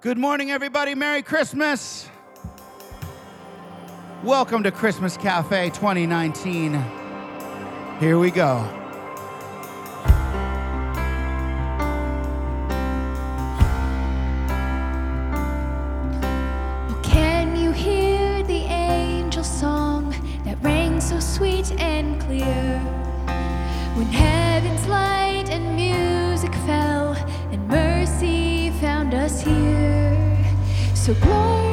[0.00, 0.94] Good morning, everybody.
[0.94, 2.08] Merry Christmas.
[4.22, 6.80] Welcome to Christmas Cafe 2019.
[7.98, 8.64] Here we go.
[16.86, 22.78] Oh, can you hear the angel song that rang so sweet and clear?
[23.96, 24.06] When
[31.08, 31.72] So glory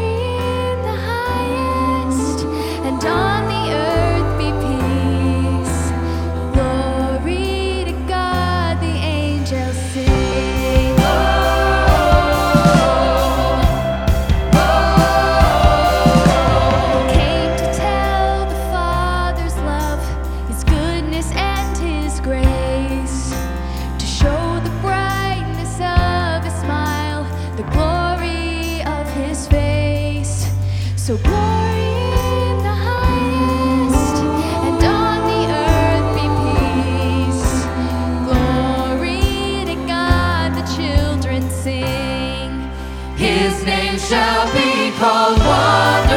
[0.72, 2.46] in the highest,
[2.86, 5.92] and on the earth be peace.
[6.54, 10.96] Glory to God, the angels sing.
[17.12, 20.00] Came to tell the Father's love,
[20.48, 23.34] His goodness and His grace,
[31.06, 31.30] So glory
[32.50, 34.18] in the highest,
[34.66, 37.46] and on the earth be peace.
[38.26, 42.50] Glory to God, the children sing.
[43.18, 46.15] His name shall be called Wonderful.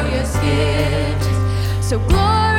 [0.00, 1.84] Glorious gift.
[1.84, 2.49] So glory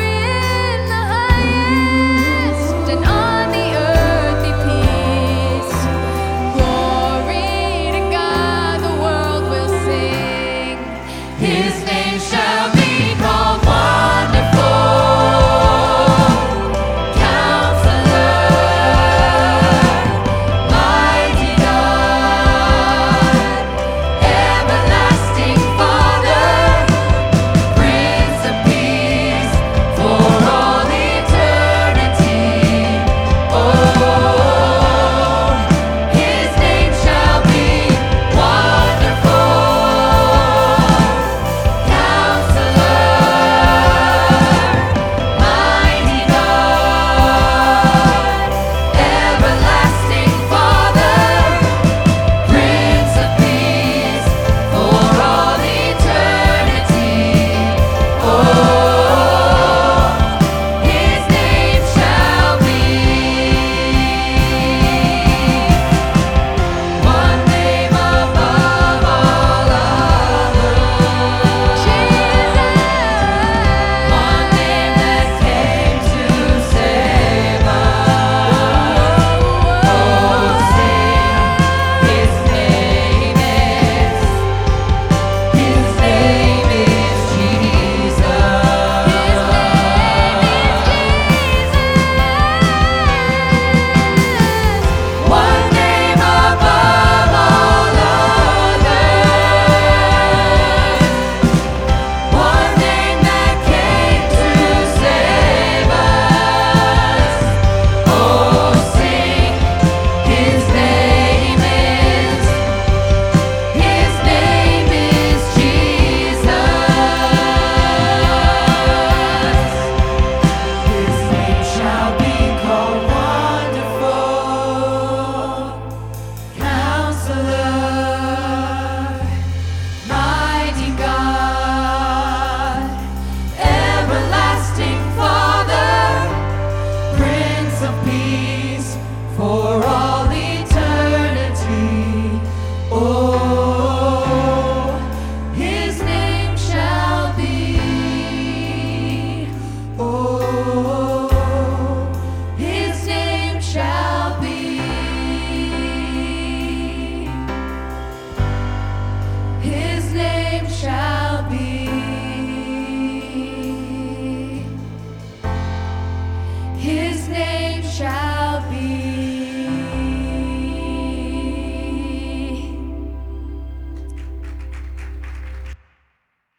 [139.42, 139.71] for